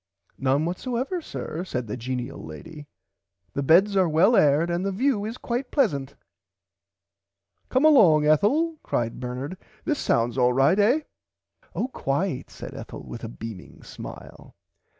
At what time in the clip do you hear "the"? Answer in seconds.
1.85-1.95, 3.53-3.61, 4.83-4.91